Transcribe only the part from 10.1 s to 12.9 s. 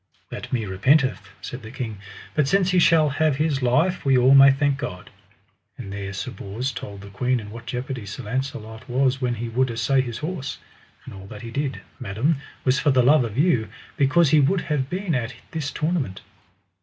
horse. And all that he did, madam, was for